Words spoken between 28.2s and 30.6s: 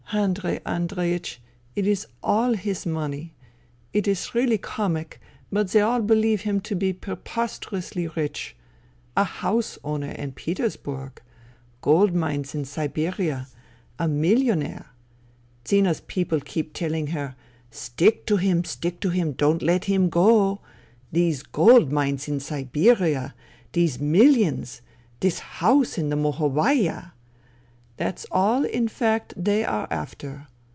all, in fact, they are after.